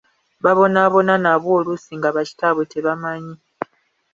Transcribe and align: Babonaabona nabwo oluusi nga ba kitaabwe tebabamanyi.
Babonaabona 0.43 1.13
nabwo 1.23 1.49
oluusi 1.57 1.91
nga 1.97 2.09
ba 2.15 2.21
kitaabwe 2.27 2.63
tebabamanyi. 2.71 3.35